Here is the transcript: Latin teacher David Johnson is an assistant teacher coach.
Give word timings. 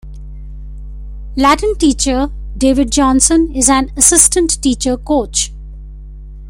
Latin 1.37 1.75
teacher 1.77 2.31
David 2.57 2.91
Johnson 2.91 3.53
is 3.55 3.69
an 3.69 3.91
assistant 3.95 4.59
teacher 4.63 4.97
coach. 4.97 5.51